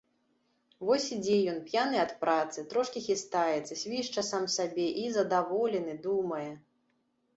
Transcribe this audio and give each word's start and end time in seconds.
Вось 0.87 1.03
ідзе 1.15 1.35
ён, 1.51 1.59
п'яны 1.67 1.97
ад 2.05 2.13
працы, 2.23 2.63
трошкі 2.73 3.03
хістаецца, 3.09 3.73
свішча 3.85 4.21
сам 4.33 4.49
сабе 4.57 4.87
і, 5.03 5.07
задаволены, 5.19 5.93
думае. 6.11 6.49